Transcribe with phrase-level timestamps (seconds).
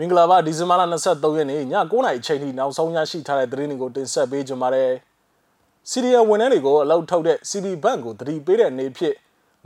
[0.00, 4.92] မင်္ဂလာပါဒီဇင်ဘာလ23ရက်နေ့ည9:00နာရီအချိန်ထိနောက်ဆုံးရရှိထားတဲ့သတင်းတွေကိုတင်ဆက်ပေးကြပါမယ်။
[5.90, 9.16] စီရီယံဝန်ထမ်းတွေကိုအလောက်ထုတ်တဲ့ CD ဘန့်ကိုတတိပေးတဲ့အနေဖြင့်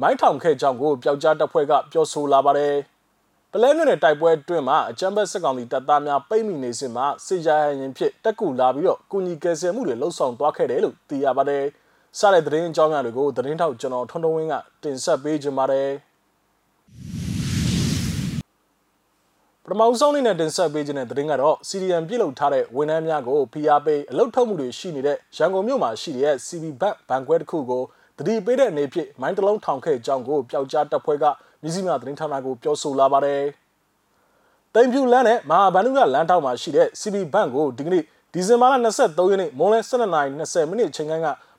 [0.00, 2.74] မိုင်းထောင်ခဲ့ကြောင်းကိုပျောက်ကြားတပ်ဖွဲ့ကပြောဆိုလာပါတယ်။
[3.52, 11.64] ပလဲမြို့နယ်တိုက်ပွဲအတွင်းမှာအကြမ်းဖက်စစ်ကောင်စီတပ်သားများပိတ်မိနေစဉ်မှာစစ်ရဟရင်ဖြစ်တက်ကူလာပြီးတော့ကုညီကယ်ဆယ်မှုတွေလှုပ်ဆောင်သွားခဲ့တယ်လို့သိရပါတယ်။
[12.18, 15.90] စတဲ့သတင်းအကြောင်းအရာတွေကိုသတင်းထောက်ကျွန်တော်ထွန်းထွန်းဝင်းကတင်ဆက်ပေးကြပါမယ်။
[19.66, 27.82] ပထမဆုံးအနေနဲ့တင်ဆက်ပေးခြင်းတဲ့သတင်းကတော့စီရီယံပြည်လုံထားတဲ့ဝန်ထမ်းများကို PR ပေးအလုတ်ထုတ်မှုတွေရှိနေတဲ့ရန်ကုန်မြို့မှာရှိတဲ့ CB Bank ဘဏ်ခွဲတစ်ခုကို
[28.18, 31.24] တတိပေးတဲ့အနေဖြင့်မိုင်းတလုံးထောင်ခဲ့ကြောင်းကိုပျောက်ကြားတပ်ဖွဲ့က
[31.62, 33.42] မြစည်းများသတင်းဌာနကိုပြောဆိုလာပါတယ်။
[34.74, 41.12] တိမ်ဖြူလန်းနဲ့မဟာဗန္ဓုကလမ်းထောက်မှာရှိတဲ့ CB Bank ကိုဒီကနေ့ဒီဇင်ဘာလ23ရက်နေ့မွန်းလယ်12:20မိနစ်ချိန်က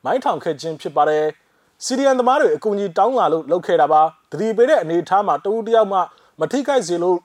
[0.06, 1.26] မိုင်းထောင်ခဲ့ခြင်းဖြစ်ပါတယ်။
[1.84, 4.02] စီရီယံသမားတွေအကူအညီတောင်းလာလို့လုပ်ခဲ့တာပါ။
[4.32, 6.00] တတိပေးတဲ့အနေအထားမှာတဦးတယောက်မှ
[6.40, 7.18] မထိခိုက်စေလို့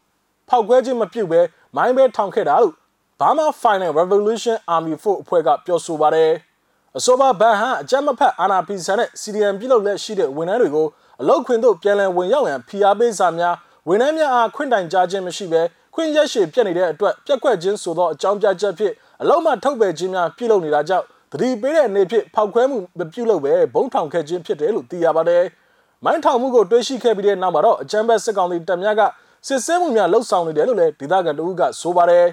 [0.48, 1.40] ဖောက်ခွဲခြင်းမပြုတ်ပဲ
[1.76, 2.74] မိုင်းပဲထောင်ခဲ့တာလို့
[3.20, 6.30] Burma Final Revolution Army Force အဖွဲ့ကပြောဆိုပါတယ်။
[6.98, 10.86] အဆိုပါဘန်ဟန်အကြမ်းမဖက်အာဏာဖီဆန်တဲ့ CDM ပြည်လို့လက်ရှိတဲ့ဝန်ထမ်းတွေကို
[11.20, 13.54] အလုတ်ခွင်သို့ပြန်လည်ဝင်ရောက်ရန်ဖိအားပေးစာများ
[13.88, 15.62] ဝန်ထမ်းများအားခွင့်တိုင်ကြားခြင်းမရှိဘဲ
[15.94, 25.44] ခွင့်ရက်ရှည်ပြတ်နေတဲ့အတွက်ပြက်ကွက်ခြင်းဆိုသောအကြောင်းပြချက်ဖြင့်အလုတ်မှထုတ်ပယ်ခြင်းများပြုလုပ်နေတာကြောင့်တတိပေးတဲ့အနေဖြင့်ဖောက်ခွဲမှုမပြုလုပ်ဘဲဘုံထောင်ခဲ့ခြင်းဖြစ်တယ်လို့သိရပါတယ်။
[26.04, 29.02] မိုင်းထောင်မှုကိုတွေးရှိခဲ့ပြီးတဲ့နောက်မှာတော့အကြမ်းဖက်စစ်ကောင်စီတပ်များက
[29.46, 32.26] စစ်ဆေးမှုများလှုပ်ဆောင်နေတယ်လို့လည်းဒေသခံတဦးကဆိုပါတယ်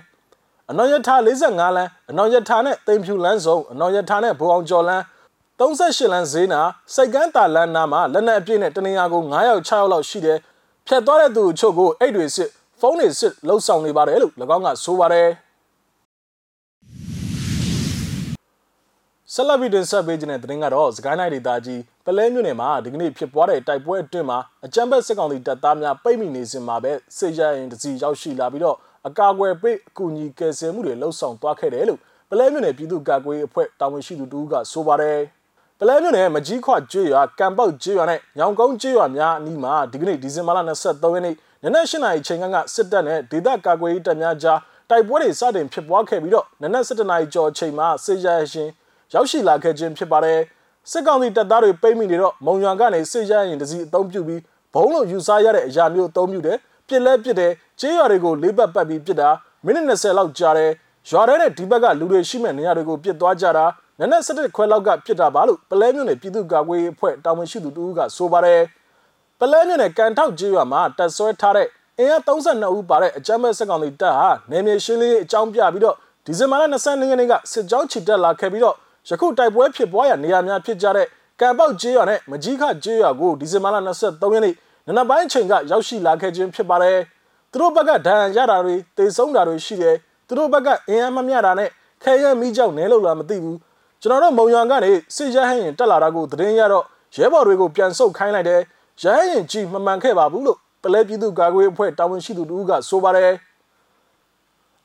[0.69, 5.03] အနော်ရထား45လမ်းအနော်ရထားနဲ့တိမ်ဖြူလမ်းစုံအနော်ရထားနဲ့ဘူအောင်ကျော်လမ်း
[5.59, 6.61] 38လမ်းဈေးနာ
[6.93, 10.37] စိတ်ကန်းတာလမ်းနာမှာလက်နက်အပြည့်နဲ့တနေရာကို9ယောက်6ယောက်လောက်ရှိတယ်
[10.87, 15.29] ဖြတ်သွားတဲ့သူအချို့ကိုအိတ်တွေစစ်ဖုန်းတွေစစ်လှုပ်ဆောင်နေပါတယ်လို့၎င်းကဆိုပါတယ်
[19.33, 35.19] ဆလဗီတင်ဆက်ပေးခြင်းတဲ့တင်ကတော့စကိုင်းနိုင်ဒေသကြီး ပလဲမြို့နယ်မှာဒီကနေ့ဖြစ်ပွားတဲ့တိုက်ပွဲအတွင်းမှာအကြမ်းဖက်စစ်ကောင်စီတပ်သားများပိတ်မိနေစဉ်မှာပဲစစ်ရရင်တစီရောက်ရှိလာပြီးတော့အကာအကွယ်ပေးအကူအညီကယ်ဆယ်မှုတွေလှုပ်ဆောင်သွားခဲ့တယ်လို့ပလဲမြို့နယ်ပြည်သူ့ကာကွယ်ရေးအဖွဲ့တာဝန်ရှိသူတူကဆိုပါတယ်
[35.79, 48.69] ပလဲမြို့နယ်မကြီးခွကျွေးရွာကံပေါက်ကျွေးရွာနဲ့ညောင်ကုန်းကျွေးရွာများအနီးမှာဒီကနေ့ဒီဇင်ဘာလ23ရက်နေ့နနက်၈နာရီချိန်ကစစ်တပ်နဲ့ဒေသကာကွယ်ရေးတပ်များကြားတိုက်ပွဲတွေစတင်ဖြစ်ပွားခဲ့ပြီးတော့နနက်7နာရီကျော်အချိန်မှာစစ်ရရှင်
[49.13, 50.39] ရောက်ရှိလာခဲ့ခြင်းဖြစ်ပါတယ်
[50.91, 54.41] စစ်ကောင်စီတပ်သားတွေပိတ်မိနေတော့မုံရွာကနေစစ်ရရင်တစီအုံပြုပြီး
[54.73, 56.57] ဘုံလို့ယူဆရတဲ့အရာမျိုးအုံပြုတယ်
[56.87, 59.29] ပြစ်လဲပြစ်တယ်ကျေးရွာတွေကိုလေးပတ်ပတ်ပြီးပြစ်တာ
[59.65, 60.71] မိနစ်20လောက်ကြာတယ်
[61.09, 63.65] ရွာထဲနဲ့ဒီဘက်ကလူတွေရှိမဲ့နေရာတွေကိုပြစ်သွားကြတာ
[63.99, 68.61] နနက်7ခွဲလောက်ကပြစ်တာပါလို့ပလဲမြို့နယ်ပြည်သူ့ကာကွယ်ရေးအဖွဲ့တာဝန်ရှိသူတူကဆိုပါတယ်
[69.39, 71.67] ပလဲမြို့နယ်ကန်ထောက်ကျေးရွာမှာတပ်ဆွဲထားတဲ့
[71.99, 75.95] အင်အား32ဦးပါတဲ့အကြမ်းမဲ့စစ်ကောင်စီတပ်ဟာနယ်မြေရှင်းလင်းရေးအကြောင်းပြပြီးတော့
[76.25, 78.75] ဒီဇင်ဘာလ22ရက်နေ့ကစစ်ကြောင်းချီတက်လာခဲ့ပြီးတော့
[79.09, 81.07] ယခုတိုက်ပွဲဖြစ်ပွားရာနေရာများဖြစ်ကြတဲ့
[81.39, 83.77] ကံပေါက်ကျေးရွာနဲ့မကြီးခကျေးရွာကိုဒီဇင်ဘာလ
[84.07, 84.55] 23ရက်နေ့
[84.87, 86.97] နနက်ပိုင်းချိန်ကရောက်ရှိလာခဲ့ခြင်းဖြစ်ပါတယ်။
[87.51, 89.95] သူတို့ဘက်ကဒဏ်ရာရတာတွေတေဆုံးတာတွေရှိတယ်။
[90.27, 91.69] သူတို့ဘက်ကအင်အားမမျှတာနဲ့
[92.03, 93.57] ခဲရဲမိကြောက်နဲလို့လားမသိဘူး။
[94.01, 98.61] ကျွန်တော်တို့မုံရွာကနေစစ်ရဟရင်တက်လာတာကိုသတင်းရတော့ရဲဘော်တွေကိုပြန်ဆုတ်ခိုင်းလိုက်တယ်။
[99.03, 103.31] ရဟရင်ကြီးမမှန်ခဲ့ပါဘူးလို့ပလဲပြည်သူ့ကာကွယ်အဖွဲ့တာဝန်ရှိသူတို့ကဆိုပါတယ်။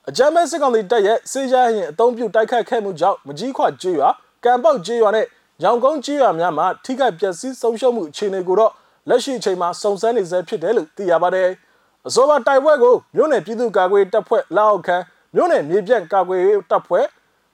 [0.08, 4.08] အကြမ်းမဲ့စစ်ကောင်စီတပ်ရဲ့စစ်ရရင်အုံပြုတိုက်ခတ်ခဲ့မှုကြောင့်မကြီးခွကျေးရွာ
[4.44, 5.26] ကံပေါက်ကျေးရွာနဲ့
[5.62, 8.72] ရောင်ကုန်းကျေးရွာများမှာထိခိုက်ပျက်စီးဆုံးရှုံးမှုအခြေအနေကိုတော့
[9.08, 11.48] လက်ရှိအချိန်မှာစုံစမ်းနေဆဲဖြစ်တယ်လို့သိရပါတယ်။
[12.06, 14.96] အဆိုပါတိုက်ပွဲကိုမြို့နယ်ပြည်သူ့ကာကွယ်တပ်ဖွဲ့လက်အောက်ခံ
[15.34, 17.06] မြို့နယ်မြေပြန့်ကာကွယ်တပ်ဖွဲ့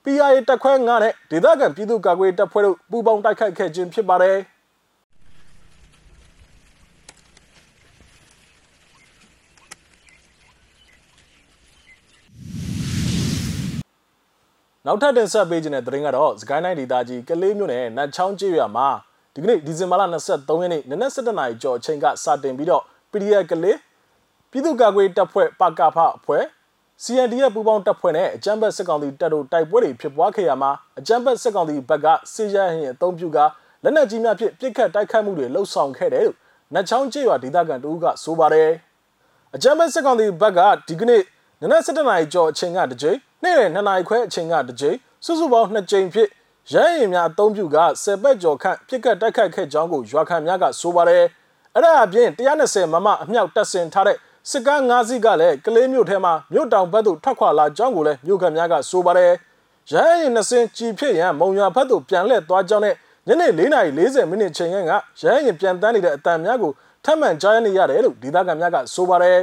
[0.05, 4.37] PRA တပ်ခွဲ9နဲ့ဒေသခံပြည်သူ့ကာကွယ်တပ်ဖွဲ့တို့ပူးပေါင်းတိုက်ခိုက်ခဲ့ခြင်းဖြစ်ပါတယ်။
[14.89, 18.89] နောက်ထပ်တင်ဆက်ပေးခြင်းတဲ့သတင်းကတော့စကိုင်းတိုင်းဒေသကြီးကလေးမြို့နယ်နတ်ချောင်းကျေးရွာမှာ
[19.35, 20.03] ဒီကနေ့ဒီဇင်ဘာလ
[20.33, 22.83] 23ရက်နေ့နနက်7:00နာရီကျော်အချိန်ကစတင်ပြီးတော့
[23.13, 23.79] PDF ကလေး
[24.51, 26.45] ပြည်သူ့ကာကွယ်တပ်ဖွဲ့ပကဖအဖွဲ့
[27.05, 33.39] CNDF ပူးပေါင်းတပ်ဖွဲ့နဲ့အကြမ်းဖက်စစ်ကောင်စီတပ်တို့တိုက်ပွဲတွေဖြစ်ပွားခဲ့ရမှာအကြမ်းဖက်စစ်ကောင်စီဘက်ကစစ်ရဟရင်အုံပြုက
[33.85, 36.37] လက်နက်ကြီးများဖြင့်ပစ်ခတ်တိုက်ခတ်မှုတွေလှုပ်ဆောင်ခဲ့တယ်လို့
[36.75, 38.71] နတ်ချောင်းကျေးရွာဒေသခံတို့ကဆိုပါတယ်
[39.55, 41.23] အကြမ်းဖက်စစ်ကောင်စီဘက်ကဒီကနေ့
[41.62, 46.29] နနက်7:00နာရီကျော်အချိန်ကတကြိမ် နေ့လယ်2နာရီခွဲအချိန်ကတစ်ကြိမ်စုစုပေါင်း2ကြိမ်ဖြစ်
[46.73, 51.25] ရဟရင်များအုံပြုက10ဘက်ကျော်ခန့်ပြစ်ကတ်တိုက်ခတ်ခဲ့ကြောင်းကိုရွာခံများကဆိုပါတယ်
[51.75, 54.17] အဲ့ဒါအပြင်120မမအမြောက်တက်ဆင်ထားတဲ့
[54.50, 59.33] စစ်ကား9စီးကလည်းကလေးမြို့ထဲမှာမြို့တောင်ဘက်သို့ထွက်ခွာလာကြောင်းကိုလည်းမြို့ခံများကဆိုပါတယ်
[59.91, 62.94] ရဟရင်နှစင်ကြည်ဖြစ်ရန်မုံရွာဘက်သို့ပြန်လှည့်သွားကြောင်းနဲ့
[63.27, 66.73] ညနေ4:40မိနစ်ချိန်ကရဟရင်ပြန်တန်းနေတဲ့အတန်များကို
[67.05, 69.39] ထပ်မံကြားရနေရတယ်လို့ဒေသခံများကဆိုပါတယ်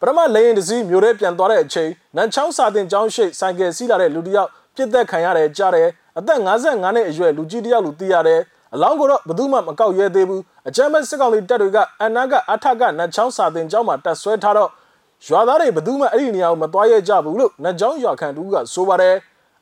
[0.00, 5.88] ပထမလေရင်တစည်းမျိုးရဲပြန်သွားတဲ့အချိန်နန်ချောင်းစာတင်ကျောင်းရှိဆိုင်ကယ်စီးလာတဲ့လူတစ်ယောက်ပြစ်သက်ခံရတယ်ကြားတယ်
[6.18, 8.40] အသက်55နှစ်အရွယ်လူကြီးတစ်ယောက်လူသိရတယ်
[8.74, 14.70] အလောင်းကိုတော့ဘယ်သူမှမကောက်ရဲသေးဘူးအကြမ်းမဲ့စစ်ကောင်စီတပ်တွေကအနာကအထကနတ်ချောင်းစာတင်ကျောင်းမှာတက်ဆွဲထားတော့
[15.26, 19.14] ရွာသားတွေဘယ်သူမှအဲ့ဒီနေရာကိုမသွားရကြဘူးလို့နတ်ချောင်းရွာခံတူကဆိုပါတယ်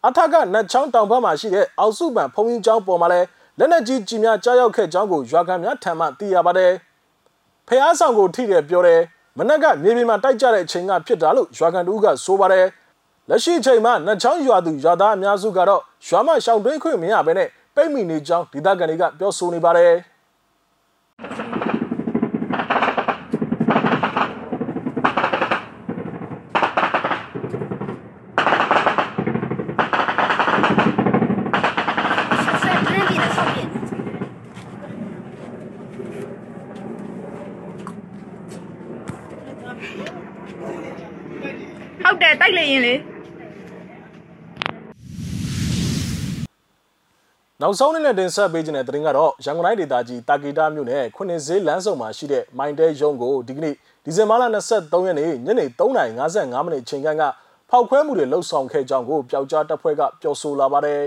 [0.07, 3.21] အထက်ကနတ်ချောင်းတောင်ဘက်မှာရှိတဲ့အောက်စုပန်ဖုံကြီးကျောင်းပေါ်မှာလဲ
[3.59, 6.73] လက်နက်ကြီးကြီးများကြားရောက်ခဲ့ကြောင်းကိုရွာခံများထံမှသိရပါတယ်
[7.69, 9.01] ဖះဆောင်ကိုထိတယ်ပြောတယ်
[9.39, 12.67] မနက်ကမြေပြင်မှာတိုက်ကြတဲ့အချိန်ကဖြစ်တာလို့ရွာခံတူကဆိုပါတယ်
[13.29, 19.93] လက်ရှိအချိန်မှာနတ်ချောင်းရွာသူရွာသားအများစုကတော့ရွာမရှောင်တွင်းခွင့်မရဘဲနဲ့ပိတ်မိနေကြောင်းဒေသခံတွေကပြောဆိုနေပါတယ်
[47.63, 53.75] နောက်ဆုံးနေ့နဲ့တင်ဆက်ပေးခြင်းတဲ့သတင်းကတော့ရန်ကုန်တိုင်းဒေသကြီးတာကီတာမြို့နယ်ခွနှစ်ဈေးလမ်းဆောင်မှာရှိတဲ့မိုင်တဲရုံးကိုဒီကနေ့
[54.05, 54.45] ဒီဇင်ဘာလ
[54.75, 57.23] 23ရက်နေ့ညနေ3:55မိနစ်ချိန်ခန့်က
[57.71, 61.03] ဖောက်ခွဲမှုတွေလှုပ်ဆောင်ခဲ့ကြောင်းကိုပျောက်ကြားတပ်ဖွဲ့ကပြောဆိုလာပါတယ်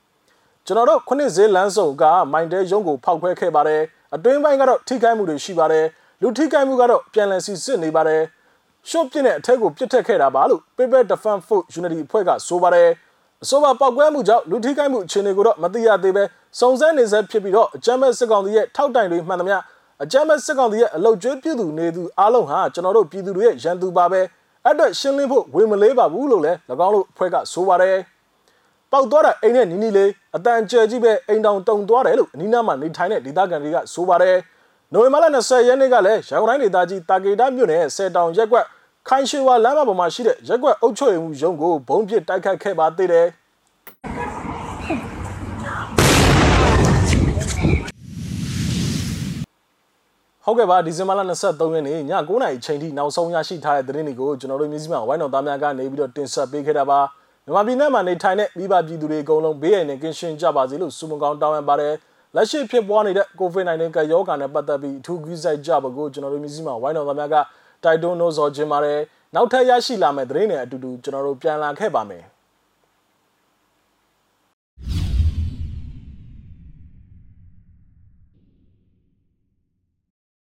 [0.66, 3.82] ။ကျွန်တော်တို့ခွနှစ်ဈေးလမ်းဆောင်ကမိုင်တဲရုံးကိုဖောက်ခွဲခဲ့ပါတယ်။
[4.14, 5.84] အတွင်းပိုင်းကတော့ထိခိုက်မှုတွေရှိပါတယ်။
[6.22, 8.22] လူထိခိုက်မှုကတော့ပြန်လည်စီစစ်နေပါတယ်။
[8.88, 12.88] ရှော့ပြစ်တဲ့အထက်ကိုပြစ်ထက်ခဲ့တာပါလို့ Paper Defense Force Unity အဖွဲ့ကဆိုပါတယ်။
[13.44, 16.24] အဆိုပါပောက်ကွဲမှုကြောင့်လူထိခိုက်မှုအခြေအနေကိုတော့မသိရသေးပဲ
[16.58, 19.56] စုံစမ်းနေဆဲဖြစ်ပြီးတော့အကြမ်းမဲ့စစ်ကောင်စီရဲ့ထောက်တိုင်တွေမှန်သမျှ
[20.02, 24.20] အကြမ်းမဲ့စစ်ကောင်စီရဲ့အလုတ်ကျွေးပြည်သူနေသူအားလုံးဟာကျွန်တော်တို့ပြည်သူတွေရဲ့ရန်သူပါပဲ
[24.64, 27.96] အဲ့အတွက်ရှင်းလင်းဖို့ဝေမလေးပါဘူးလို့လည်း၎င်းတို့အဖွဲ့ကဆိုပါတယ်
[28.92, 34.36] ပောက်သွားတာအိမ်နဲ့နီးနီးလေးအတန်ကျဲကြီးပဲအိမ်တောင်တုံသွားတယ်လို့အနီးနားမှာနေထိုင်တဲ့ဒေသခံတွေကဆိုပါတယ်
[34.92, 38.66] နိုဝင်ဘာလ20ရက်နေ့ကလည်းရန်ကုန်တိုင်းဒေသကြီးတာကေတာမြို့နယ်ဆယ်တောင်ရက်ကွက်
[39.12, 43.26] ခိုင်ရွှေဝါလမ်းမပေါ်မှာရှိတဲ့ရက်ကွက်အုပ်ချုပ်ရေးမှုရုံးကိုဘုံပစ်တိုက်ခတ်ခဲ့ပါသေးတယ်
[50.44, 57.00] ဟုတ်ကဲ့ပါဒီဇင်ဘာလ23ရက်နေ့ည9:00နာရီချိန်ထိနောက်ဆုံးရရှိထားတဲ့သတင်းတွေကိုကျွန်တော်တို့မျိုးစိမဝိုင်းတော်သားများကနေပြီးတော့တင်ဆက်ပေးခဲ့တာပါ
[57.44, 61.94] မြန်မာပြည်နယ်မှာနေထိုင်တဲ့မိဘပြည်သူတွေအကုန်လုံးဘေးရန်နဲ့ကင်းရှင်းကြပါစေလို့ဆုမကောင်းတောင်းပန်ပါတယ်
[62.36, 67.36] လက်ရှိဖြစ်ပွားနေတဲ့ COVID-19 ကရောဂါနဲ့ပတ်သက်ပြီးအထူးကြီးစိုက်ကြပါကိုကျွန်တော်တို့မျိုးစိမဝိုင်းတော်သားများက
[67.84, 69.00] တိုက်တွန်းလို့ဆိုခြင်းပါတယ်
[69.34, 72.24] နောက်ထပ်ရရှိလာမယ့်သတင်းတွေအတူတူကျွန်တော်တို့ပြန်လာခဲ့ပါမယ်